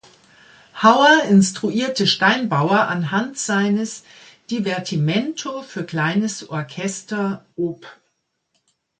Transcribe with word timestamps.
Hauer 0.81 1.25
instruierte 1.29 2.07
Steinbauer 2.07 2.87
anhand 2.87 3.37
seines 3.37 4.03
"Divertimento 4.49 5.61
für 5.61 5.83
kleines 5.85 6.49
Orchester" 6.49 7.45
op. 7.55 7.85